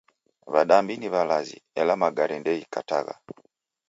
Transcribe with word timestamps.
W'adambi 0.51 0.93
ni 0.97 1.07
w'alazi, 1.13 1.57
ela 1.81 1.93
magari 2.03 2.35
ndeghikatagha 2.39 3.15